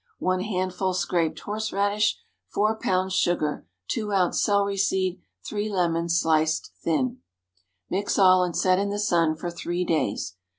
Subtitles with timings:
[0.17, 2.17] 1 handful scraped horseradish.
[2.47, 3.11] 4 lbs.
[3.11, 3.67] sugar.
[3.89, 4.41] 2 oz.
[4.43, 5.21] celery seed.
[5.47, 7.19] 3 lemons, sliced thin.
[7.87, 10.37] Mix all and set in the sun for three days.